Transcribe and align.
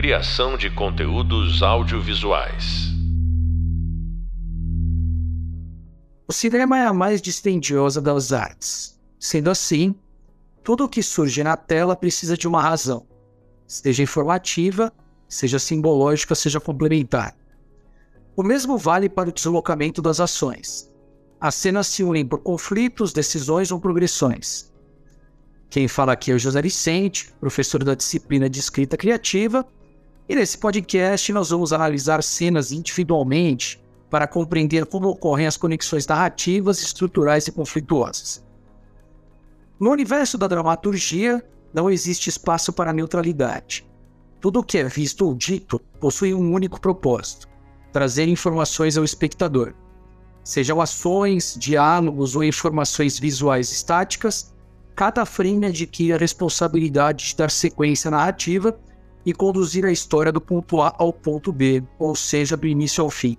Criação 0.00 0.56
de 0.56 0.70
conteúdos 0.70 1.60
audiovisuais. 1.60 2.86
O 6.28 6.32
cinema 6.32 6.78
é 6.78 6.86
a 6.86 6.92
mais 6.92 7.20
dispendiosa 7.20 8.00
das 8.00 8.32
artes. 8.32 8.96
Sendo 9.18 9.50
assim, 9.50 9.92
tudo 10.62 10.84
o 10.84 10.88
que 10.88 11.02
surge 11.02 11.42
na 11.42 11.56
tela 11.56 11.96
precisa 11.96 12.36
de 12.36 12.46
uma 12.46 12.62
razão, 12.62 13.08
seja 13.66 14.04
informativa, 14.04 14.92
seja 15.28 15.58
simbológica, 15.58 16.36
seja 16.36 16.60
complementar. 16.60 17.36
O 18.36 18.44
mesmo 18.44 18.78
vale 18.78 19.08
para 19.08 19.30
o 19.30 19.32
deslocamento 19.32 20.00
das 20.00 20.20
ações. 20.20 20.88
As 21.40 21.56
cenas 21.56 21.88
se 21.88 22.04
unem 22.04 22.24
por 22.24 22.38
conflitos, 22.38 23.12
decisões 23.12 23.72
ou 23.72 23.80
progressões. 23.80 24.72
Quem 25.68 25.88
fala 25.88 26.12
aqui 26.12 26.30
é 26.30 26.34
o 26.36 26.38
José 26.38 26.62
Vicente, 26.62 27.34
professor 27.40 27.82
da 27.82 27.96
disciplina 27.96 28.48
de 28.48 28.60
escrita 28.60 28.96
criativa, 28.96 29.66
e 30.28 30.34
nesse 30.34 30.58
podcast 30.58 31.32
nós 31.32 31.48
vamos 31.48 31.72
analisar 31.72 32.22
cenas 32.22 32.70
individualmente 32.70 33.82
para 34.10 34.26
compreender 34.26 34.84
como 34.84 35.08
ocorrem 35.08 35.46
as 35.46 35.56
conexões 35.56 36.06
narrativas, 36.06 36.82
estruturais 36.82 37.46
e 37.46 37.52
conflituosas. 37.52 38.44
No 39.80 39.90
universo 39.90 40.36
da 40.36 40.46
dramaturgia, 40.46 41.42
não 41.72 41.88
existe 41.88 42.28
espaço 42.28 42.72
para 42.72 42.92
neutralidade. 42.92 43.86
Tudo 44.40 44.60
o 44.60 44.62
que 44.62 44.78
é 44.78 44.84
visto 44.84 45.26
ou 45.26 45.34
dito 45.34 45.80
possui 45.98 46.34
um 46.34 46.52
único 46.52 46.80
propósito: 46.80 47.48
trazer 47.92 48.28
informações 48.28 48.98
ao 48.98 49.04
espectador. 49.04 49.74
Sejam 50.44 50.80
ações, 50.80 51.56
diálogos 51.58 52.34
ou 52.36 52.44
informações 52.44 53.18
visuais 53.18 53.70
estáticas, 53.70 54.54
cada 54.94 55.24
frame 55.26 55.66
adquire 55.66 56.14
a 56.14 56.18
responsabilidade 56.18 57.28
de 57.28 57.36
dar 57.36 57.50
sequência 57.50 58.10
narrativa 58.10 58.78
e 59.28 59.32
conduzir 59.34 59.84
a 59.84 59.92
história 59.92 60.32
do 60.32 60.40
ponto 60.40 60.80
A 60.80 60.94
ao 60.96 61.12
ponto 61.12 61.52
B, 61.52 61.84
ou 61.98 62.16
seja, 62.16 62.56
do 62.56 62.66
início 62.66 63.04
ao 63.04 63.10
fim. 63.10 63.36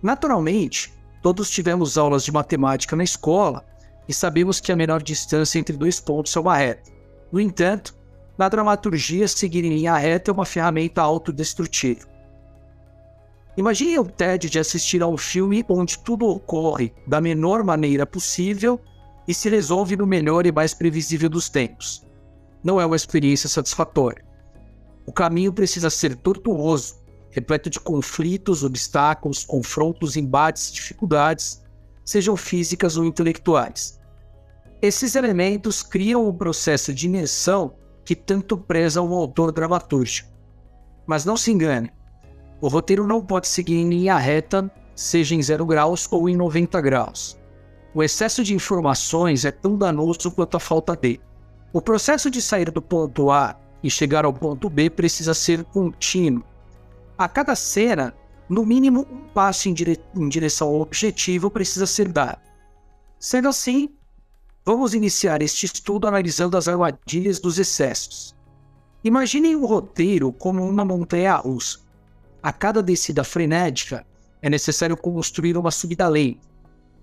Naturalmente, 0.00 0.94
todos 1.20 1.50
tivemos 1.50 1.98
aulas 1.98 2.22
de 2.22 2.30
matemática 2.30 2.94
na 2.94 3.02
escola 3.02 3.64
e 4.08 4.14
sabemos 4.14 4.60
que 4.60 4.70
a 4.70 4.76
menor 4.76 5.02
distância 5.02 5.58
entre 5.58 5.76
dois 5.76 5.98
pontos 5.98 6.36
é 6.36 6.38
uma 6.38 6.56
reta. 6.56 6.92
No 7.32 7.40
entanto, 7.40 7.92
na 8.38 8.48
dramaturgia, 8.48 9.26
seguir 9.26 9.64
em 9.64 9.70
linha 9.70 9.96
reta 9.96 10.30
é 10.30 10.32
uma 10.32 10.44
ferramenta 10.44 11.02
autodestrutiva. 11.02 12.06
Imagine 13.56 13.98
o 13.98 14.04
TED 14.04 14.48
de 14.48 14.60
assistir 14.60 15.02
a 15.02 15.08
um 15.08 15.16
filme 15.16 15.64
onde 15.68 15.98
tudo 15.98 16.24
ocorre 16.28 16.92
da 17.04 17.20
menor 17.20 17.64
maneira 17.64 18.06
possível 18.06 18.80
e 19.26 19.34
se 19.34 19.48
resolve 19.48 19.96
no 19.96 20.06
melhor 20.06 20.46
e 20.46 20.52
mais 20.52 20.72
previsível 20.72 21.28
dos 21.28 21.48
tempos. 21.48 22.06
Não 22.62 22.80
é 22.80 22.86
uma 22.86 22.94
experiência 22.94 23.48
satisfatória. 23.48 24.33
O 25.06 25.12
caminho 25.12 25.52
precisa 25.52 25.90
ser 25.90 26.16
tortuoso, 26.16 26.96
repleto 27.30 27.68
de 27.68 27.80
conflitos, 27.80 28.62
obstáculos, 28.62 29.44
confrontos, 29.44 30.16
embates, 30.16 30.72
dificuldades, 30.72 31.62
sejam 32.04 32.36
físicas 32.36 32.96
ou 32.96 33.04
intelectuais. 33.04 34.00
Esses 34.80 35.14
elementos 35.14 35.82
criam 35.82 36.28
um 36.28 36.32
processo 36.32 36.92
de 36.92 37.06
imersão 37.06 37.74
que 38.04 38.14
tanto 38.14 38.56
preza 38.56 39.00
o 39.00 39.14
autor 39.14 39.50
dramatúrgico. 39.52 40.28
Mas 41.06 41.24
não 41.24 41.36
se 41.36 41.50
engane, 41.50 41.92
o 42.60 42.68
roteiro 42.68 43.06
não 43.06 43.24
pode 43.24 43.48
seguir 43.48 43.76
em 43.76 43.88
linha 43.88 44.16
reta, 44.16 44.70
seja 44.94 45.34
em 45.34 45.42
0 45.42 45.66
graus 45.66 46.06
ou 46.10 46.28
em 46.28 46.36
90 46.36 46.80
graus 46.80 47.38
o 47.94 48.02
excesso 48.02 48.42
de 48.42 48.54
informações 48.54 49.44
é 49.44 49.52
tão 49.52 49.78
danoso 49.78 50.30
quanto 50.32 50.56
a 50.56 50.60
falta 50.60 50.96
de. 50.96 51.20
O 51.72 51.80
processo 51.80 52.28
de 52.28 52.42
sair 52.42 52.70
do 52.70 52.82
ponto 52.82 53.30
A 53.30 53.56
e 53.84 53.90
chegar 53.90 54.24
ao 54.24 54.32
ponto 54.32 54.68
B 54.68 54.90
precisa 54.90 55.34
ser 55.34 55.62
contínuo. 55.62 56.42
A 57.16 57.28
cada 57.28 57.54
cena, 57.54 58.12
no 58.48 58.66
mínimo 58.66 59.06
um 59.08 59.28
passo 59.28 59.68
em, 59.68 59.74
dire 59.74 60.00
em 60.16 60.28
direção 60.28 60.68
ao 60.68 60.80
objetivo 60.80 61.50
precisa 61.50 61.86
ser 61.86 62.08
dado. 62.08 62.40
Sendo 63.20 63.48
assim, 63.48 63.90
vamos 64.64 64.94
iniciar 64.94 65.40
este 65.42 65.66
estudo 65.66 66.08
analisando 66.08 66.56
as 66.56 66.66
armadilhas 66.66 67.38
dos 67.38 67.58
excessos. 67.58 68.34
Imaginem 69.04 69.54
o 69.54 69.66
roteiro 69.66 70.32
como 70.32 70.66
uma 70.66 70.84
montanha 70.84 71.36
russa. 71.36 71.78
A 72.42 72.52
cada 72.52 72.82
descida 72.82 73.22
frenética, 73.22 74.06
é 74.42 74.50
necessário 74.50 74.96
construir 74.96 75.56
uma 75.56 75.70
subida 75.70 76.08
lenta 76.08 76.54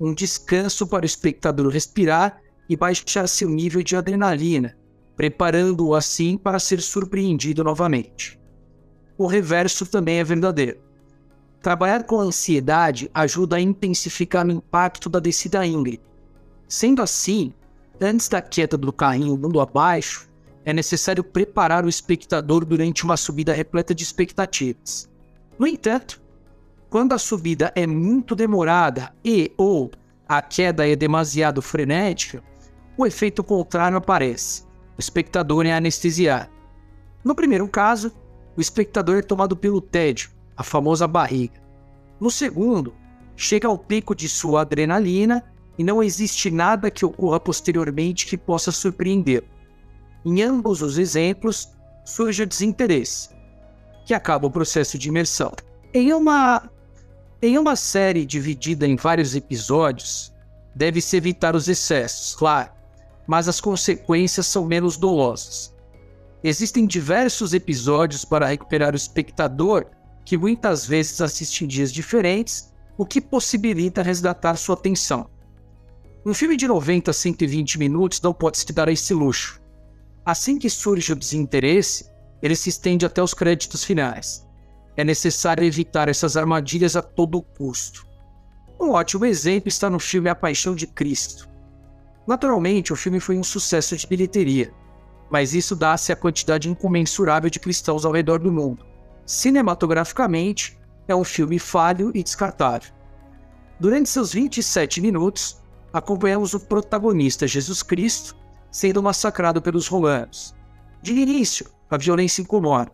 um 0.02 0.16
descanso 0.16 0.88
para 0.88 1.04
o 1.04 1.06
espectador 1.06 1.72
respirar 1.72 2.42
e 2.68 2.76
baixar 2.76 3.28
seu 3.28 3.48
nível 3.48 3.84
de 3.84 3.96
adrenalina, 3.96 4.76
preparando-o 5.22 5.94
assim 5.94 6.36
para 6.36 6.58
ser 6.58 6.82
surpreendido 6.82 7.64
novamente. 7.64 8.40
O 9.16 9.28
reverso 9.28 9.86
também 9.86 10.18
é 10.18 10.24
verdadeiro. 10.24 10.80
Trabalhar 11.62 12.06
com 12.06 12.20
ansiedade 12.20 13.08
ajuda 13.14 13.58
a 13.58 13.62
intensificar 13.62 14.48
o 14.48 14.52
impacto 14.52 15.08
da 15.08 15.20
descida 15.20 15.64
íngreme. 15.64 16.02
Sendo 16.68 17.04
assim, 17.04 17.54
antes 18.02 18.28
da 18.30 18.42
queda 18.42 18.76
do 18.76 18.92
carrinho 18.92 19.38
mundo 19.38 19.62
abaixo, 19.62 20.28
é 20.66 20.74
necessário 20.74 21.24
preparar 21.24 21.86
o 21.86 21.90
espectador 21.90 22.66
durante 22.66 23.04
uma 23.04 23.16
subida 23.16 23.54
repleta 23.54 23.94
de 23.94 24.02
expectativas. 24.02 25.08
No 25.60 25.68
entanto, 25.68 26.20
quando 26.90 27.14
a 27.14 27.20
subida 27.20 27.72
é 27.76 27.86
muito 27.86 28.34
demorada 28.34 29.14
e 29.24 29.54
ou 29.56 29.92
a 30.28 30.42
queda 30.42 30.90
é 30.90 30.96
demasiado 30.96 31.62
frenética, 31.62 32.44
o 32.98 33.06
efeito 33.06 33.44
contrário 33.44 33.98
aparece. 33.98 34.71
O 35.02 35.04
espectador 35.04 35.66
é 35.66 35.74
anestesiado. 35.74 36.52
No 37.24 37.34
primeiro 37.34 37.68
caso, 37.68 38.14
o 38.56 38.62
espectador 38.62 39.18
é 39.18 39.24
tomado 39.24 39.58
pelo 39.58 39.82
tédio, 39.82 40.30
a 40.56 40.62
famosa 40.62 41.08
barriga. 41.08 41.60
No 42.20 42.30
segundo, 42.30 42.94
chega 43.36 43.68
ao 43.68 43.80
pico 43.80 44.14
de 44.14 44.30
sua 44.30 44.62
adrenalina 44.62 45.44
e 45.76 45.84
não 45.84 46.04
existe 46.04 46.52
nada 46.52 46.92
que 46.92 47.04
ocorra 47.04 47.40
posteriormente 47.40 48.28
que 48.28 48.38
possa 48.38 48.72
surpreender. 48.72 49.44
Em 50.24 50.44
ambos 50.44 50.84
os 50.84 51.00
exemplos, 51.00 51.72
surge 52.06 52.44
o 52.44 52.48
desinteresse, 52.48 53.30
que 54.06 54.14
acaba 54.14 54.46
o 54.46 54.52
processo 54.52 55.00
de 55.00 55.10
imersão. 55.10 55.52
Em 55.92 56.14
uma 56.14 56.70
em 57.42 57.58
uma 57.58 57.76
série 57.76 58.24
dividida 58.24 58.86
em 58.86 58.96
vários 58.96 59.34
episódios, 59.34 60.32
deve-se 60.76 61.18
evitar 61.18 61.56
os 61.56 61.68
excessos, 61.68 62.36
claro, 62.36 62.70
mas 63.28 63.48
as 63.48 63.62
consequências 63.62 64.48
são 64.48 64.66
menos 64.66 64.98
dolosas. 64.98 65.74
Existem 66.44 66.86
diversos 66.86 67.54
episódios 67.54 68.26
para 68.26 68.48
recuperar 68.48 68.94
o 68.94 68.98
espectador 68.98 69.86
que 70.26 70.38
muitas 70.38 70.86
vezes 70.86 71.22
assiste 71.22 71.64
em 71.64 71.68
dias 71.68 71.92
diferentes, 71.92 72.72
o 72.98 73.06
que 73.06 73.22
possibilita 73.22 74.02
resgatar 74.02 74.56
sua 74.56 74.76
atenção. 74.76 75.30
Um 76.26 76.34
filme 76.34 76.56
de 76.56 76.68
90 76.68 77.12
a 77.12 77.14
120 77.14 77.80
minutos 77.80 78.22
não 78.22 78.34
pode 78.34 78.58
se 78.58 78.72
dar 78.72 78.88
a 78.88 78.92
esse 78.92 79.14
luxo. 79.14 79.62
Assim 80.26 80.60
que 80.60 80.70
surge 80.70 81.14
o 81.14 81.16
desinteresse, 81.16 82.10
ele 82.42 82.56
se 82.56 82.70
estende 82.70 83.06
até 83.06 83.22
os 83.22 83.34
créditos 83.34 83.84
finais 83.84 84.46
é 84.96 85.04
necessário 85.04 85.64
evitar 85.64 86.08
essas 86.10 86.36
armadilhas 86.36 86.96
a 86.96 87.02
todo 87.02 87.42
custo. 87.42 88.06
Um 88.80 88.92
ótimo 88.92 89.26
exemplo 89.26 89.70
está 89.70 89.90
no 89.90 90.00
filme 90.00 90.30
A 90.30 90.36
Paixão 90.36 90.76
de 90.76 90.88
Cristo. 90.88 91.50
Naturalmente, 92.26 92.94
o 92.94 92.96
filme 92.96 93.20
foi 93.20 93.38
um 93.38 93.44
sucesso 93.44 93.96
de 93.96 94.08
bilheteria, 94.08 94.74
mas 95.30 95.54
isso 95.54 95.76
dá-se 95.76 96.12
à 96.12 96.16
quantidade 96.16 96.70
incomensurável 96.70 97.50
de 97.50 97.60
cristãos 97.60 98.06
ao 98.06 98.12
redor 98.12 98.40
do 98.40 98.52
mundo. 98.52 98.86
Cinematograficamente, 99.26 100.80
é 101.08 101.16
um 101.16 101.24
filme 101.24 101.58
falho 101.60 102.12
e 102.14 102.24
descartável. 102.24 102.94
Durante 103.80 104.10
seus 104.10 104.34
27 104.34 105.02
minutos, 105.02 105.62
acompanhamos 105.92 106.54
o 106.54 106.60
protagonista 106.60 107.48
Jesus 107.48 107.82
Cristo 107.82 108.36
sendo 108.70 109.02
massacrado 109.02 109.62
pelos 109.62 109.88
romanos. 109.88 110.56
De 111.02 111.14
início, 111.14 111.66
a 111.90 111.98
violência 111.98 112.42
incomoda, 112.42 112.92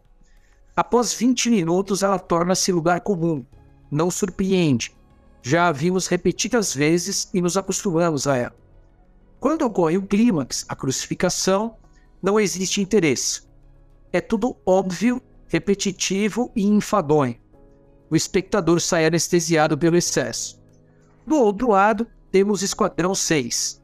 Após 0.77 1.11
20 1.11 1.49
minutos, 1.49 2.03
ela 2.03 2.19
torna-se 2.19 2.71
lugar 2.71 3.01
comum. 3.01 3.43
Não 3.89 4.11
surpreende. 4.11 4.95
Já 5.41 5.69
a 5.69 5.71
vimos 5.71 6.05
repetidas 6.05 6.71
vezes 6.71 7.31
e 7.33 7.41
nos 7.41 7.57
acostumamos 7.57 8.27
a 8.27 8.37
ela. 8.37 8.55
Quando 9.39 9.61
ocorre 9.61 9.97
o 9.97 10.01
clímax, 10.05 10.65
a 10.67 10.75
crucificação, 10.75 11.75
não 12.21 12.39
existe 12.39 12.81
interesse. 12.81 13.43
É 14.11 14.19
tudo 14.19 14.57
óbvio, 14.65 15.21
repetitivo 15.47 16.51
e 16.55 16.65
enfadonho. 16.65 17.35
O 18.09 18.15
espectador 18.15 18.81
sai 18.81 19.05
anestesiado 19.05 19.77
pelo 19.77 19.95
excesso. 19.95 20.59
Do 21.25 21.35
outro 21.35 21.69
lado, 21.69 22.07
temos 22.31 22.63
Esquadrão 22.63 23.13
6. 23.13 23.81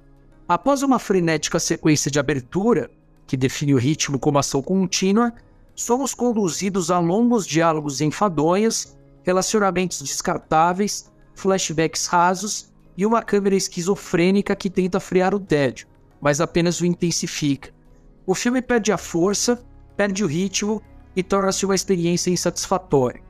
Após 0.48 0.82
uma 0.82 0.98
frenética 0.98 1.60
sequência 1.60 2.10
de 2.10 2.20
abertura, 2.20 2.90
que 3.28 3.38
define 3.38 3.76
o 3.76 3.78
ritmo 3.78 4.18
como 4.18 4.40
ação 4.40 4.62
contínua, 4.62 5.34
somos 5.76 6.16
conduzidos 6.16 6.90
a 6.90 7.00
longos 7.00 7.46
diálogos 7.46 8.02
enfadonhos, 8.02 8.98
relacionamentos 9.24 10.02
descartáveis, 10.02 11.12
flashbacks 11.36 12.08
rasos 12.08 12.73
e 12.98 13.06
uma 13.06 13.22
câmera 13.22 13.56
esquizofrênica 13.56 14.56
que 14.56 14.70
tenta 14.70 15.00
frear 15.00 15.34
o 15.34 15.40
tédio, 15.40 15.88
mas 16.22 16.40
apenas 16.40 16.80
o 16.80 16.86
intensifica. 16.86 17.72
O 18.26 18.34
filme 18.34 18.62
perde 18.62 18.92
a 18.92 18.98
força, 18.98 19.64
perde 19.98 20.24
o 20.24 20.28
ritmo 20.28 20.82
e 21.16 21.22
torna-se 21.22 21.66
uma 21.66 21.76
experiência 21.76 22.30
insatisfatória. 22.30 23.22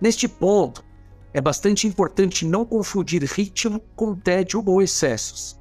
Neste 0.00 0.28
ponto, 0.28 0.84
é 1.32 1.40
bastante 1.40 1.86
importante 1.86 2.46
não 2.46 2.64
confundir 2.64 3.22
ritmo 3.22 3.80
com 3.94 4.14
tédio 4.14 4.62
ou 4.66 4.82
excessos. 4.82 5.58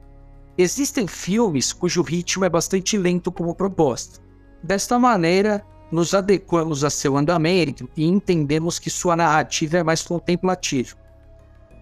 Existem 0.58 1.06
filmes 1.06 1.74
cujo 1.74 2.02
ritmo 2.02 2.46
é 2.46 2.50
bastante 2.50 2.98
lento 2.98 3.32
como 3.32 3.54
proposta. 3.54 4.22
Desta 4.64 4.98
maneira, 4.98 5.66
nos 5.92 6.14
adequamos 6.14 6.84
a 6.84 6.90
seu 6.90 7.18
andamento 7.18 7.90
e 7.96 8.06
entendemos 8.06 8.80
que 8.80 8.90
sua 8.90 9.16
narrativa 9.16 9.78
é 9.78 9.84
mais 9.84 10.02
contemplativa. 10.02 10.96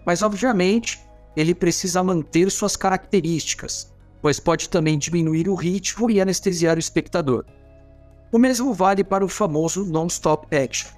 Mas, 0.04 0.22
obviamente, 0.22 1.00
ele 1.36 1.54
precisa 1.54 2.02
manter 2.02 2.50
suas 2.50 2.76
características, 2.76 3.92
pois 4.20 4.38
pode 4.38 4.68
também 4.68 4.98
diminuir 4.98 5.48
o 5.48 5.54
ritmo 5.54 6.10
e 6.10 6.20
anestesiar 6.20 6.76
o 6.76 6.80
espectador. 6.80 7.44
O 8.32 8.38
mesmo 8.38 8.72
vale 8.72 9.04
para 9.04 9.24
o 9.24 9.28
famoso 9.28 9.84
non-stop 9.84 10.54
action. 10.54 10.88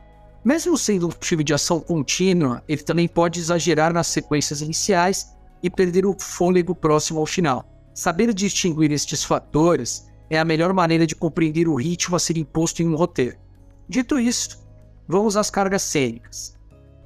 Mesmo 0.45 0.79
sendo 0.79 1.09
um 1.09 1.13
filme 1.21 1.43
de 1.43 1.53
ação 1.53 1.81
contínua, 1.81 2.63
ele 2.69 2.83
também 2.83 3.09
pode 3.09 3.41
exagerar 3.41 3.93
nas 3.93 4.07
sequências 4.07 4.61
iniciais 4.61 5.35
e 5.63 5.69
perder 5.69 6.07
o 6.07 6.17
fôlego 6.19 6.75
próximo 6.75 7.19
ao 7.19 7.27
final. 7.27 7.65
Saber 7.93 8.33
distinguir 8.33 8.93
estes 8.93 9.25
fatores 9.25 10.07
é 10.31 10.39
a 10.39 10.45
melhor 10.45 10.73
maneira 10.73 11.07
de 11.07 11.17
compreender 11.17 11.67
o 11.67 11.75
ritmo 11.75 12.15
a 12.17 12.19
ser 12.19 12.37
imposto 12.37 12.83
em 12.83 12.89
um 12.89 12.97
roteiro. 12.97 13.37
Dito 13.89 14.19
isso, 14.19 14.65
vamos 15.09 15.37
às 15.37 15.51
cargas 15.51 15.83
cênicas. 15.83 16.56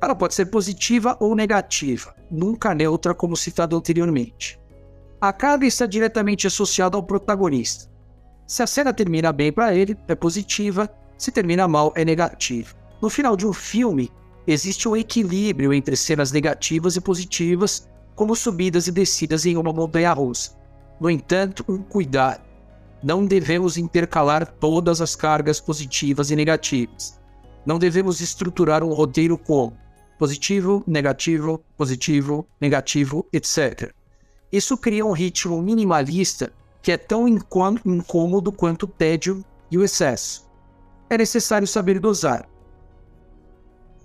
Ela 0.03 0.15
pode 0.15 0.35
ser 0.35 0.47
positiva 0.47 1.17
ou 1.21 1.35
negativa, 1.35 2.15
nunca 2.31 2.75
neutra 2.75 3.15
como 3.15 3.37
citado 3.37 3.77
anteriormente. 3.77 4.59
A 5.21 5.31
carga 5.31 5.67
está 5.67 5.85
diretamente 5.85 6.47
associada 6.47 6.97
ao 6.97 7.03
protagonista. 7.03 7.91
Se 8.47 8.63
a 8.63 8.67
cena 8.67 8.95
termina 8.95 9.31
bem 9.31 9.53
para 9.53 9.75
ele, 9.75 9.95
é 10.09 10.15
positiva, 10.15 10.89
se 11.19 11.31
termina 11.31 11.69
mal, 11.69 11.93
é 11.95 12.03
negativa. 12.03 12.75
No 13.03 13.11
final 13.11 13.37
de 13.37 13.47
um 13.47 13.53
filme, 13.53 14.11
existe 14.47 14.89
um 14.89 14.97
equilíbrio 14.97 15.75
entre 15.75 15.95
cenas 15.95 16.33
negativas 16.33 16.97
e 16.97 17.01
positivas, 17.01 17.87
como 18.15 18.35
subidas 18.35 18.87
e 18.87 18.93
descidas 18.93 19.45
em 19.45 19.59
uma 19.59 19.73
montanha 19.73 20.15
russa. 20.15 20.59
No 20.99 21.11
entanto, 21.11 21.63
um 21.69 21.83
cuidado. 21.83 22.41
Não 23.03 23.27
devemos 23.27 23.77
intercalar 23.77 24.47
todas 24.47 25.03
as 25.03 25.15
cargas 25.15 25.61
positivas 25.61 26.31
e 26.31 26.37
negativas. 26.37 27.21
Não 27.67 27.79
devemos 27.79 28.21
estruturar 28.21 28.83
um 28.83 28.93
roteiro 28.93 29.37
como 29.37 29.77
positivo, 30.21 30.85
negativo, 30.87 31.65
positivo, 31.79 32.47
negativo, 32.61 33.27
etc. 33.33 33.91
Isso 34.53 34.77
cria 34.77 35.07
um 35.07 35.13
ritmo 35.13 35.63
minimalista 35.63 36.53
que 36.83 36.93
é 36.93 36.99
tão 36.99 37.27
incômodo 37.27 38.53
quanto 38.53 38.83
o 38.83 38.87
tédio 38.87 39.43
e 39.71 39.79
o 39.79 39.83
excesso. 39.83 40.47
É 41.09 41.17
necessário 41.17 41.67
saber 41.67 41.99
dosar. 41.99 42.47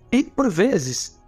E, 0.09 0.23
por 0.23 0.49
vezes, 0.49 1.21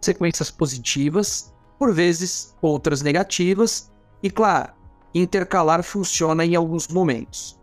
sequências 0.00 0.50
positivas, 0.50 1.52
por 1.78 1.92
vezes, 1.92 2.56
outras 2.62 3.02
negativas, 3.02 3.92
e, 4.22 4.30
claro, 4.30 4.72
intercalar 5.14 5.82
funciona 5.82 6.46
em 6.46 6.56
alguns 6.56 6.88
momentos. 6.88 7.60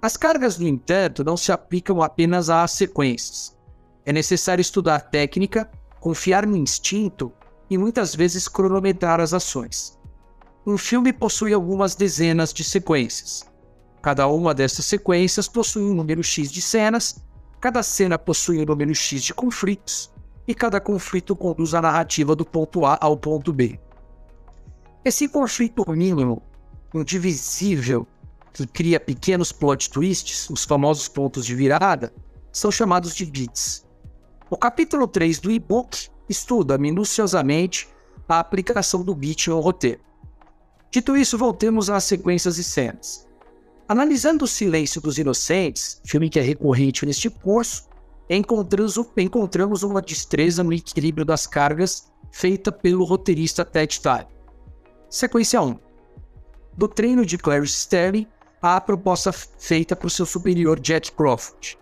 As 0.00 0.16
cargas, 0.16 0.58
no 0.58 0.68
entanto, 0.68 1.24
não 1.24 1.36
se 1.36 1.50
aplicam 1.50 2.00
apenas 2.00 2.48
às 2.48 2.70
sequências. 2.70 3.58
É 4.06 4.12
necessário 4.12 4.62
estudar 4.62 5.00
técnica, 5.00 5.68
confiar 6.00 6.46
no 6.46 6.56
instinto 6.56 7.32
e 7.68 7.78
muitas 7.78 8.14
vezes 8.14 8.48
cronometrar 8.48 9.20
as 9.20 9.32
ações. 9.32 9.98
Um 10.66 10.76
filme 10.76 11.12
possui 11.12 11.52
algumas 11.52 11.94
dezenas 11.94 12.52
de 12.52 12.64
sequências. 12.64 13.46
Cada 14.02 14.26
uma 14.26 14.54
dessas 14.54 14.86
sequências 14.86 15.46
possui 15.46 15.82
um 15.82 15.94
número 15.94 16.22
X 16.22 16.50
de 16.50 16.62
cenas, 16.62 17.22
cada 17.60 17.82
cena 17.82 18.18
possui 18.18 18.60
um 18.60 18.64
número 18.64 18.94
X 18.94 19.22
de 19.22 19.34
conflitos, 19.34 20.10
e 20.48 20.54
cada 20.54 20.80
conflito 20.80 21.36
conduz 21.36 21.74
a 21.74 21.82
narrativa 21.82 22.34
do 22.34 22.44
ponto 22.44 22.84
A 22.84 22.98
ao 23.00 23.16
ponto 23.16 23.52
B. 23.52 23.78
Esse 25.04 25.28
conflito 25.28 25.84
mínimo 25.90 26.42
indivisível 26.94 28.06
que 28.52 28.66
cria 28.66 28.98
pequenos 28.98 29.52
plot 29.52 29.90
twists, 29.90 30.50
os 30.50 30.64
famosos 30.64 31.08
pontos 31.08 31.46
de 31.46 31.54
virada, 31.54 32.12
são 32.52 32.70
chamados 32.70 33.14
de 33.14 33.24
bits. 33.24 33.86
O 34.52 34.56
capítulo 34.56 35.06
3 35.06 35.38
do 35.38 35.48
e-book 35.48 36.08
estuda 36.28 36.76
minuciosamente 36.76 37.88
a 38.28 38.40
aplicação 38.40 39.04
do 39.04 39.14
bit 39.14 39.48
ao 39.48 39.60
roteiro. 39.60 40.00
Dito 40.90 41.16
isso, 41.16 41.38
voltemos 41.38 41.88
às 41.88 42.02
sequências 42.02 42.58
e 42.58 42.64
cenas. 42.64 43.28
Analisando 43.88 44.44
o 44.44 44.48
Silêncio 44.48 45.00
dos 45.00 45.18
Inocentes, 45.18 46.00
filme 46.04 46.28
que 46.28 46.40
é 46.40 46.42
recorrente 46.42 47.06
neste 47.06 47.30
curso, 47.30 47.88
encontramos, 48.28 48.98
encontramos 49.16 49.84
uma 49.84 50.02
destreza 50.02 50.64
no 50.64 50.72
equilíbrio 50.72 51.24
das 51.24 51.46
cargas 51.46 52.10
feita 52.32 52.72
pelo 52.72 53.04
roteirista 53.04 53.64
Ted 53.64 54.00
Tyler. 54.00 54.26
Sequência 55.08 55.62
1 55.62 55.78
do 56.76 56.88
treino 56.88 57.24
de 57.24 57.38
Clarice 57.38 57.74
Sterling 57.74 58.26
à 58.60 58.80
proposta 58.80 59.30
feita 59.32 59.96
o 60.04 60.10
seu 60.10 60.26
superior 60.26 60.80
Jack 60.80 61.12
Crawford. 61.12 61.78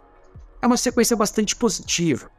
É 0.61 0.67
uma 0.67 0.77
sequência 0.77 1.17
bastante 1.17 1.57
positiva. 1.57 2.31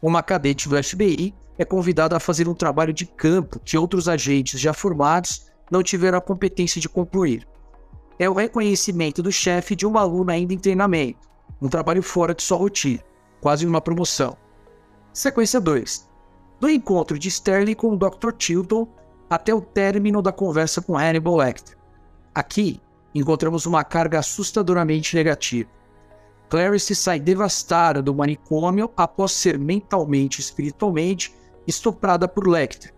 Uma 0.00 0.22
cadete 0.22 0.68
do 0.68 0.82
FBI 0.82 1.34
é 1.58 1.64
convidada 1.64 2.16
a 2.16 2.20
fazer 2.20 2.48
um 2.48 2.54
trabalho 2.54 2.92
de 2.92 3.06
campo 3.06 3.58
que 3.60 3.78
outros 3.78 4.08
agentes 4.08 4.60
já 4.60 4.72
formados 4.72 5.46
não 5.70 5.82
tiveram 5.82 6.18
a 6.18 6.22
competência 6.22 6.80
de 6.80 6.88
concluir. 6.88 7.46
É 8.18 8.28
o 8.28 8.34
reconhecimento 8.34 9.22
do 9.22 9.32
chefe 9.32 9.74
de 9.74 9.86
uma 9.86 10.00
aluna 10.00 10.34
ainda 10.34 10.54
em 10.54 10.58
treinamento, 10.58 11.28
um 11.60 11.68
trabalho 11.68 12.02
fora 12.02 12.34
de 12.34 12.42
sua 12.42 12.58
rotina, 12.58 13.02
quase 13.40 13.66
uma 13.66 13.80
promoção. 13.80 14.36
Sequência 15.12 15.60
2. 15.60 16.08
Do 16.60 16.68
encontro 16.68 17.18
de 17.18 17.28
Sterling 17.28 17.74
com 17.74 17.92
o 17.92 17.96
Dr. 17.96 18.32
Tilton 18.36 18.88
até 19.28 19.54
o 19.54 19.60
término 19.60 20.22
da 20.22 20.32
conversa 20.32 20.80
com 20.80 20.96
Hannibal 20.96 21.36
Lecter. 21.36 21.76
Aqui, 22.34 22.80
encontramos 23.14 23.66
uma 23.66 23.82
carga 23.82 24.18
assustadoramente 24.18 25.16
negativa. 25.16 25.70
Clarice 26.48 26.94
sai 26.94 27.18
devastada 27.18 28.00
do 28.02 28.14
manicômio 28.14 28.90
após 28.96 29.32
ser 29.32 29.58
mentalmente 29.58 30.38
e 30.38 30.40
espiritualmente 30.40 31.34
estuprada 31.66 32.28
por 32.28 32.46
Lecter, 32.46 32.94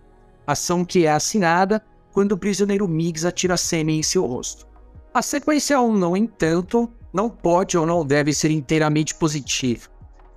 ação 0.47 0.85
que 0.85 1.07
é 1.07 1.13
assinada 1.13 1.85
quando 2.13 2.33
o 2.33 2.39
prisioneiro 2.39 2.87
Miggs 2.87 3.27
atira 3.27 3.57
sêmen 3.57 4.01
em 4.01 4.03
seu 4.03 4.27
rosto. 4.27 4.67
A 5.15 5.23
sequência 5.23 5.81
1, 5.81 5.93
no 5.97 6.17
entanto, 6.17 6.91
não 7.13 7.31
pode 7.31 7.79
ou 7.79 7.87
não 7.87 8.05
deve 8.05 8.35
ser 8.35 8.51
inteiramente 8.51 9.15
positiva. 9.15 9.89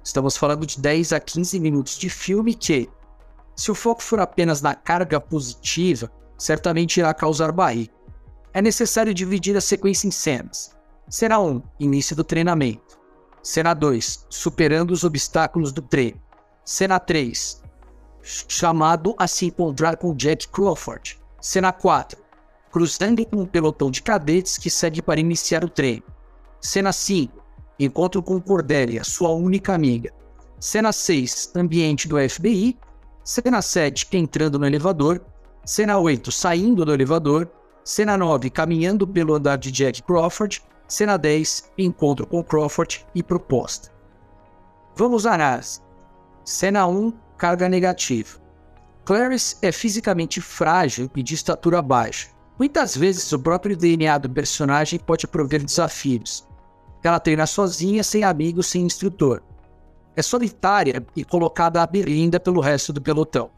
Estamos 0.03 0.37
falando 0.37 0.65
de 0.65 0.79
10 0.79 1.13
a 1.13 1.19
15 1.19 1.59
minutos 1.59 1.97
de 1.97 2.09
filme 2.09 2.53
que, 2.53 2.89
se 3.55 3.69
o 3.69 3.75
foco 3.75 4.01
for 4.01 4.19
apenas 4.19 4.61
na 4.61 4.73
carga 4.73 5.19
positiva, 5.19 6.09
certamente 6.37 6.99
irá 6.99 7.13
causar 7.13 7.51
barriga 7.51 8.01
é 8.53 8.61
necessário 8.61 9.13
dividir 9.13 9.55
a 9.55 9.61
sequência 9.61 10.07
em 10.07 10.11
cenas. 10.11 10.75
Cena 11.09 11.39
1, 11.39 11.61
início 11.79 12.15
do 12.15 12.23
treinamento. 12.23 12.99
Cena 13.43 13.73
2, 13.73 14.27
superando 14.29 14.91
os 14.91 15.03
obstáculos 15.03 15.71
do 15.71 15.81
treino. 15.81 16.21
Cena 16.63 16.99
3, 16.99 17.61
chamado 18.21 19.15
a 19.17 19.27
se 19.27 19.47
encontrar 19.47 19.97
com 19.97 20.15
Jack 20.15 20.47
Crawford. 20.47 21.19
Cena 21.39 21.71
4, 21.71 22.21
cruzando 22.71 23.25
com 23.25 23.37
um 23.37 23.45
pelotão 23.45 23.89
de 23.89 24.03
cadetes 24.03 24.57
que 24.57 24.69
segue 24.69 25.01
para 25.01 25.19
iniciar 25.19 25.63
o 25.63 25.69
treino. 25.69 26.03
Cena 26.59 26.93
5, 26.93 27.43
encontro 27.79 28.21
com 28.21 28.39
Cordelia, 28.39 29.03
sua 29.03 29.29
única 29.29 29.73
amiga. 29.73 30.13
Cena 30.59 30.91
6, 30.91 31.53
ambiente 31.55 32.07
do 32.07 32.17
FBI. 32.17 32.77
Cena 33.23 33.61
7, 33.61 34.07
entrando 34.13 34.59
no 34.59 34.67
elevador. 34.67 35.19
Cena 35.65 35.97
8, 35.97 36.31
saindo 36.31 36.85
do 36.85 36.93
elevador. 36.93 37.49
Cena 37.83 38.15
9, 38.15 38.51
caminhando 38.51 39.07
pelo 39.07 39.33
andar 39.33 39.57
de 39.57 39.71
Jack 39.71 40.03
Crawford. 40.03 40.61
Cena 40.91 41.15
10, 41.15 41.71
encontro 41.77 42.27
com 42.27 42.43
Crawford 42.43 43.05
e 43.15 43.23
proposta. 43.23 43.89
Vamos 44.93 45.25
a 45.25 45.35
análise. 45.35 45.79
Cena 46.43 46.85
1, 46.85 47.13
carga 47.37 47.69
negativa. 47.69 48.37
Clarice 49.05 49.55
é 49.61 49.71
fisicamente 49.71 50.41
frágil 50.41 51.09
e 51.15 51.23
de 51.23 51.33
estatura 51.33 51.81
baixa. 51.81 52.27
Muitas 52.59 52.93
vezes 52.93 53.31
o 53.31 53.39
próprio 53.39 53.77
DNA 53.77 54.17
do 54.17 54.29
personagem 54.29 54.99
pode 54.99 55.25
prover 55.29 55.63
desafios. 55.63 56.45
Ela 57.01 57.21
treina 57.21 57.47
sozinha, 57.47 58.03
sem 58.03 58.25
amigos, 58.25 58.67
sem 58.67 58.81
instrutor. 58.81 59.41
É 60.13 60.21
solitária 60.21 61.07
e 61.15 61.23
colocada 61.23 61.81
à 61.81 61.87
berlinda 61.87 62.37
pelo 62.37 62.59
resto 62.59 62.91
do 62.91 63.01
pelotão. 63.01 63.49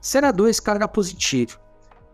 Cena 0.00 0.32
2, 0.32 0.58
carga 0.58 0.88
positiva. 0.88 1.56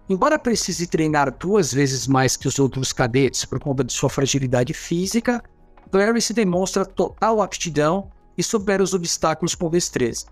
Embora 0.08 0.38
precise 0.38 0.86
treinar 0.86 1.30
duas 1.30 1.72
vezes 1.72 2.06
mais 2.06 2.36
que 2.36 2.46
os 2.46 2.58
outros 2.58 2.92
cadetes 2.92 3.44
por 3.46 3.58
conta 3.58 3.82
de 3.82 3.92
sua 3.92 4.10
fragilidade 4.10 4.74
física, 4.74 5.42
Clarice 5.90 6.34
demonstra 6.34 6.84
total 6.84 7.40
aptidão 7.40 8.10
e 8.36 8.42
supera 8.42 8.82
os 8.82 8.92
obstáculos 8.92 9.54
com 9.54 9.70
destreza. 9.70 10.26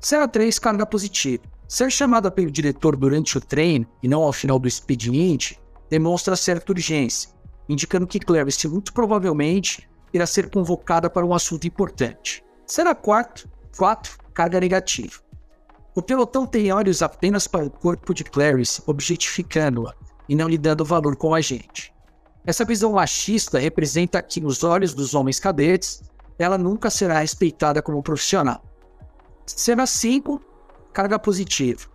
03 0.00 0.58
Carga 0.58 0.86
positiva. 0.86 1.42
Ser 1.68 1.90
chamada 1.90 2.30
pelo 2.30 2.50
diretor 2.50 2.96
durante 2.96 3.36
o 3.36 3.40
treino 3.40 3.86
e 4.02 4.08
não 4.08 4.22
ao 4.22 4.32
final 4.32 4.58
do 4.58 4.68
expediente 4.68 5.60
demonstra 5.90 6.36
certa 6.36 6.72
urgência, 6.72 7.30
indicando 7.68 8.06
que 8.06 8.20
Clarice 8.20 8.68
muito 8.68 8.92
provavelmente 8.94 9.88
irá 10.12 10.26
ser 10.26 10.48
convocada 10.48 11.10
para 11.10 11.26
um 11.26 11.34
assunto 11.34 11.66
importante. 11.66 12.42
Cena 12.64 12.94
4, 12.94 13.48
4 13.76 14.18
carga 14.32 14.60
negativa. 14.60 15.25
O 15.96 16.02
pelotão 16.02 16.44
tem 16.46 16.70
olhos 16.70 17.00
apenas 17.00 17.46
para 17.48 17.64
o 17.64 17.70
corpo 17.70 18.12
de 18.12 18.22
Clarice, 18.22 18.82
objetificando-a 18.86 19.94
e 20.28 20.36
não 20.36 20.46
lhe 20.46 20.58
dando 20.58 20.84
valor 20.84 21.16
com 21.16 21.34
a 21.34 21.40
gente. 21.40 21.90
Essa 22.44 22.66
visão 22.66 22.92
machista 22.92 23.58
representa 23.58 24.20
que, 24.20 24.38
nos 24.38 24.62
olhos 24.62 24.92
dos 24.92 25.14
homens 25.14 25.40
cadetes, 25.40 26.02
ela 26.38 26.58
nunca 26.58 26.90
será 26.90 27.20
respeitada 27.20 27.80
como 27.80 28.02
profissional. 28.02 28.62
Cena 29.46 29.86
5 29.86 30.38
carga 30.92 31.18
positiva. 31.18 31.88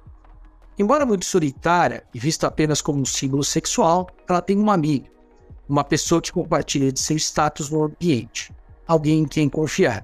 Embora 0.80 1.06
muito 1.06 1.26
solitária 1.26 2.04
e 2.12 2.18
vista 2.18 2.48
apenas 2.48 2.82
como 2.82 3.00
um 3.00 3.06
símbolo 3.06 3.44
sexual, 3.44 4.10
ela 4.28 4.42
tem 4.42 4.58
uma 4.58 4.74
amiga, 4.74 5.12
uma 5.70 5.84
pessoa 5.84 6.20
que 6.20 6.32
compartilha 6.32 6.92
de 6.92 7.00
seu 7.00 7.18
status 7.18 7.70
no 7.70 7.84
ambiente, 7.84 8.52
alguém 8.88 9.20
em 9.20 9.28
quem 9.28 9.48
confiar. 9.48 10.04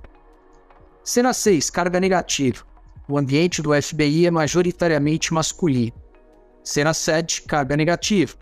Cena 1.03 1.33
6, 1.33 1.71
carga 1.71 1.99
negativa. 1.99 2.63
O 3.09 3.17
ambiente 3.17 3.61
do 3.61 3.69
FBI 3.81 4.25
é 4.25 4.31
majoritariamente 4.31 5.33
masculino. 5.33 5.93
Cena 6.61 6.93
7, 6.93 7.43
carga 7.43 7.77
negativa. 7.77 8.35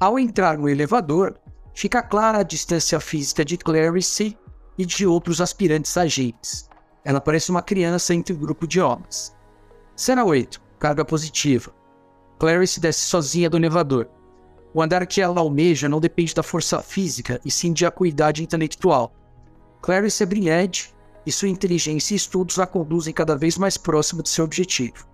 Ao 0.00 0.18
entrar 0.18 0.56
no 0.56 0.66
elevador, 0.66 1.38
fica 1.74 2.02
clara 2.02 2.38
a 2.38 2.42
distância 2.42 2.98
física 3.00 3.44
de 3.44 3.58
Clarice 3.58 4.34
e 4.78 4.86
de 4.86 5.06
outros 5.06 5.42
aspirantes 5.42 5.94
agentes. 5.98 6.70
Ela 7.04 7.20
parece 7.20 7.50
uma 7.50 7.60
criança 7.60 8.14
entre 8.14 8.32
um 8.32 8.38
grupo 8.38 8.66
de 8.66 8.80
homens. 8.80 9.36
Cena 9.94 10.24
8, 10.24 10.58
carga 10.78 11.04
positiva. 11.04 11.70
Clarice 12.38 12.80
desce 12.80 13.00
sozinha 13.00 13.50
do 13.50 13.58
elevador. 13.58 14.08
O 14.72 14.80
andar 14.80 15.06
que 15.06 15.20
ela 15.20 15.40
almeja 15.40 15.86
não 15.86 16.00
depende 16.00 16.34
da 16.34 16.42
força 16.42 16.80
física, 16.80 17.40
e 17.44 17.50
sim 17.50 17.74
de 17.74 17.84
acuidade 17.84 18.42
intelectual. 18.42 19.12
Clarice 19.82 20.22
é 20.22 20.26
brilhante 20.26 20.94
e 21.26 21.32
sua 21.32 21.48
inteligência 21.48 22.14
e 22.14 22.16
estudos 22.16 22.58
a 22.58 22.66
conduzem 22.66 23.12
cada 23.12 23.36
vez 23.36 23.58
mais 23.58 23.76
próximo 23.76 24.22
de 24.22 24.28
seu 24.28 24.44
objetivo. 24.44 25.06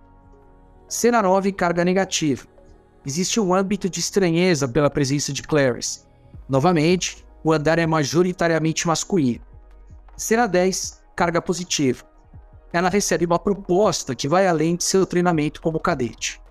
Cena 0.87 1.21
9 1.21 1.51
Carga 1.51 1.83
negativa. 1.83 2.45
Existe 3.05 3.39
um 3.39 3.53
âmbito 3.53 3.89
de 3.89 3.99
estranheza 3.99 4.67
pela 4.67 4.89
presença 4.89 5.33
de 5.33 5.43
Clarice. 5.43 6.05
Novamente, 6.47 7.25
o 7.43 7.51
andar 7.51 7.79
é 7.79 7.85
majoritariamente 7.85 8.87
masculino. 8.87 9.43
Cena 10.17 10.47
10 10.47 11.03
Carga 11.15 11.41
positiva. 11.41 12.03
Ela 12.73 12.89
recebe 12.89 13.25
uma 13.25 13.39
proposta 13.39 14.13
que 14.13 14.27
vai 14.27 14.47
além 14.47 14.75
de 14.75 14.83
seu 14.83 15.05
treinamento 15.05 15.61
como 15.61 15.79
cadete. 15.79 16.41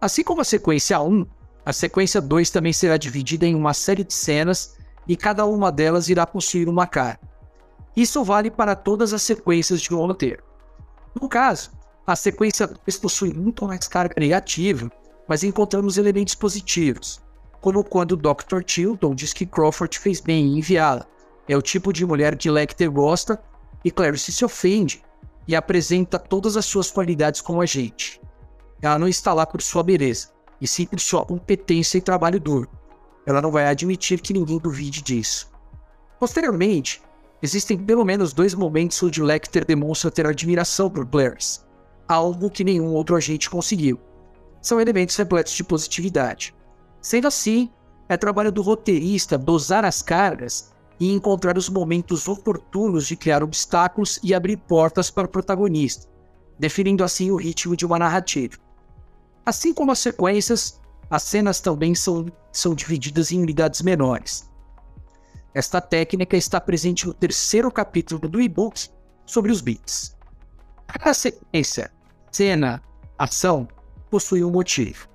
Assim 0.00 0.22
como 0.22 0.40
a 0.40 0.44
sequência 0.44 1.00
1, 1.00 1.26
a 1.64 1.72
sequência 1.72 2.20
2 2.20 2.50
também 2.50 2.72
será 2.72 2.96
dividida 2.96 3.46
em 3.46 3.54
uma 3.54 3.72
série 3.72 4.04
de 4.04 4.12
cenas 4.12 4.76
e 5.08 5.16
cada 5.16 5.46
uma 5.46 5.72
delas 5.72 6.08
irá 6.08 6.26
possuir 6.26 6.68
uma 6.68 6.86
cara. 6.86 7.18
Isso 7.96 8.24
vale 8.24 8.50
para 8.50 8.74
todas 8.74 9.12
as 9.12 9.22
sequências 9.22 9.80
de 9.80 9.94
um 9.94 9.98
roteiro. 9.98 10.42
No 11.20 11.28
caso, 11.28 11.70
a 12.06 12.16
sequência 12.16 12.66
2 12.66 12.98
possui 12.98 13.32
muito 13.32 13.66
mais 13.66 13.86
carga 13.86 14.14
negativa, 14.18 14.90
mas 15.28 15.42
encontramos 15.42 15.96
elementos 15.96 16.34
positivos, 16.34 17.22
como 17.60 17.84
quando 17.84 18.12
o 18.12 18.16
Dr. 18.16 18.62
Tilton 18.64 19.14
diz 19.14 19.32
que 19.32 19.46
Crawford 19.46 19.98
fez 19.98 20.20
bem 20.20 20.44
em 20.44 20.58
enviá-la. 20.58 21.06
É 21.48 21.56
o 21.56 21.62
tipo 21.62 21.92
de 21.92 22.04
mulher 22.04 22.36
que 22.36 22.50
Lecter 22.50 22.90
gosta 22.90 23.42
e 23.84 23.90
Clarice 23.90 24.32
se 24.32 24.44
ofende 24.44 25.02
e 25.46 25.54
apresenta 25.54 26.18
todas 26.18 26.56
as 26.56 26.64
suas 26.64 26.90
qualidades 26.90 27.40
como 27.40 27.60
agente. 27.60 28.20
Ela 28.82 28.98
não 28.98 29.08
está 29.08 29.32
lá 29.32 29.46
por 29.46 29.62
sua 29.62 29.82
beleza, 29.82 30.28
e 30.60 30.66
sim 30.66 30.86
por 30.86 31.00
sua 31.00 31.24
competência 31.24 31.98
e 31.98 32.02
trabalho 32.02 32.40
duro. 32.40 32.68
Ela 33.26 33.40
não 33.40 33.50
vai 33.50 33.66
admitir 33.66 34.20
que 34.20 34.32
ninguém 34.32 34.58
duvide 34.58 35.00
disso. 35.00 35.50
Posteriormente, 36.18 37.02
Existem 37.44 37.76
pelo 37.76 38.06
menos 38.06 38.32
dois 38.32 38.54
momentos 38.54 39.02
onde 39.02 39.22
Lecter 39.22 39.66
demonstra 39.66 40.10
ter 40.10 40.26
admiração 40.26 40.88
por 40.88 41.06
Clarice, 41.06 41.60
algo 42.08 42.48
que 42.48 42.64
nenhum 42.64 42.94
outro 42.94 43.14
agente 43.14 43.50
conseguiu. 43.50 44.00
São 44.62 44.80
elementos 44.80 45.14
repletos 45.14 45.52
de 45.52 45.62
positividade. 45.62 46.54
Sendo 47.02 47.28
assim, 47.28 47.68
é 48.08 48.16
trabalho 48.16 48.50
do 48.50 48.62
roteirista 48.62 49.36
dosar 49.36 49.84
as 49.84 50.00
cargas 50.00 50.72
e 50.98 51.12
encontrar 51.12 51.58
os 51.58 51.68
momentos 51.68 52.26
oportunos 52.28 53.06
de 53.06 53.14
criar 53.14 53.42
obstáculos 53.42 54.18
e 54.22 54.32
abrir 54.32 54.56
portas 54.56 55.10
para 55.10 55.26
o 55.26 55.30
protagonista, 55.30 56.08
definindo 56.58 57.04
assim 57.04 57.30
o 57.30 57.36
ritmo 57.36 57.76
de 57.76 57.84
uma 57.84 57.98
narrativa. 57.98 58.56
Assim 59.44 59.74
como 59.74 59.92
as 59.92 59.98
sequências, 59.98 60.80
as 61.10 61.24
cenas 61.24 61.60
também 61.60 61.94
são, 61.94 62.24
são 62.50 62.74
divididas 62.74 63.32
em 63.32 63.42
unidades 63.42 63.82
menores, 63.82 64.48
esta 65.54 65.80
técnica 65.80 66.36
está 66.36 66.60
presente 66.60 67.06
no 67.06 67.14
terceiro 67.14 67.70
capítulo 67.70 68.28
do 68.28 68.40
e-book 68.40 68.88
sobre 69.24 69.52
os 69.52 69.60
bits. 69.60 70.16
A 70.88 71.14
sequência, 71.14 71.92
cena, 72.32 72.82
ação 73.16 73.68
possui 74.10 74.42
um 74.42 74.50
motivo. 74.50 75.08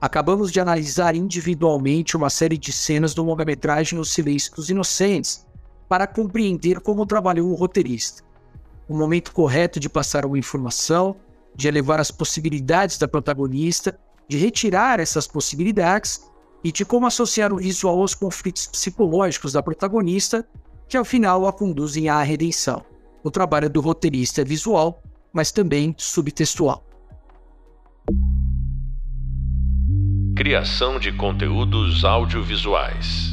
Acabamos 0.00 0.50
de 0.50 0.58
analisar 0.58 1.14
individualmente 1.14 2.16
uma 2.16 2.28
série 2.28 2.58
de 2.58 2.72
cenas 2.72 3.14
do 3.14 3.22
longa-metragem 3.22 4.00
O 4.00 4.04
Silêncio 4.04 4.52
dos 4.56 4.68
Inocentes 4.68 5.46
para 5.88 6.08
compreender 6.08 6.80
como 6.80 7.06
trabalhou 7.06 7.48
o 7.48 7.54
roteirista. 7.54 8.24
O 8.88 8.96
momento 8.96 9.32
correto 9.32 9.78
de 9.78 9.88
passar 9.88 10.26
uma 10.26 10.38
informação, 10.38 11.14
de 11.54 11.68
elevar 11.68 12.00
as 12.00 12.10
possibilidades 12.10 12.98
da 12.98 13.06
protagonista, 13.06 13.96
de 14.26 14.36
retirar 14.36 14.98
essas 14.98 15.28
possibilidades 15.28 16.31
e 16.64 16.70
de 16.70 16.84
como 16.84 17.06
associar 17.06 17.52
o 17.52 17.56
visual 17.56 18.00
aos 18.00 18.14
conflitos 18.14 18.66
psicológicos 18.66 19.52
da 19.52 19.62
protagonista, 19.62 20.46
que 20.88 20.96
ao 20.96 21.04
final 21.04 21.46
a 21.46 21.52
conduzem 21.52 22.08
à 22.08 22.22
redenção. 22.22 22.84
O 23.24 23.30
trabalho 23.30 23.70
do 23.70 23.80
roteirista 23.80 24.42
é 24.42 24.44
visual, 24.44 25.02
mas 25.32 25.50
também 25.50 25.94
subtextual. 25.98 26.84
Criação 30.36 30.98
de 30.98 31.12
conteúdos 31.12 32.04
audiovisuais. 32.04 33.31